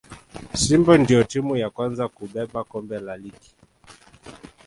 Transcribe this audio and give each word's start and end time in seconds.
simba 0.61 0.93
ndiyo 0.97 1.23
timu 1.23 1.53
ya 1.61 1.69
kwanza 1.75 2.03
kubeba 2.15 2.59
kombe 2.69 2.97
la 3.05 3.15
ligi 3.21 3.51